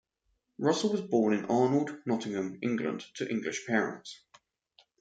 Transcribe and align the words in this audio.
Russell 0.57 0.93
was 0.93 1.01
born 1.01 1.31
in 1.35 1.45
Arnold, 1.45 1.91
Nottingham, 2.07 2.57
England 2.63 3.05
to 3.17 3.29
English 3.29 3.67
parents. 3.67 4.21